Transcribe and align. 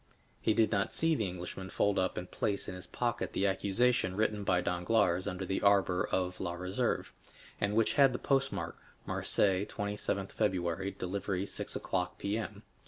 He 0.41 0.55
did 0.55 0.71
not 0.71 0.95
see 0.95 1.13
the 1.13 1.27
Englishman 1.27 1.69
fold 1.69 1.99
up 1.99 2.17
and 2.17 2.31
place 2.31 2.67
in 2.67 2.73
his 2.73 2.87
pocket 2.87 3.33
the 3.33 3.45
accusation 3.45 4.15
written 4.15 4.43
by 4.43 4.59
Danglars 4.59 5.27
under 5.27 5.45
the 5.45 5.61
arbor 5.61 6.09
of 6.11 6.39
La 6.39 6.55
Réserve, 6.57 7.11
and 7.59 7.75
which 7.75 7.93
had 7.93 8.11
the 8.11 8.17
postmark, 8.17 8.79
"Marseilles, 9.05 9.67
27th 9.67 10.31
February, 10.31 10.89
delivery 10.89 11.45
6 11.45 11.75
o'clock, 11.75 12.17
P.M." 12.17 12.63